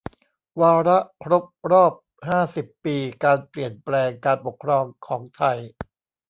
[0.61, 1.93] วาระครบรอบ
[2.29, 5.57] ห้าสิบปี การเปลี่ยนแปลงการปกครองของไทย